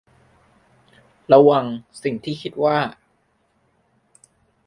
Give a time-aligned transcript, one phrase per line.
[1.33, 1.65] ระวัง
[2.03, 2.77] สิ่งที่คิดว่า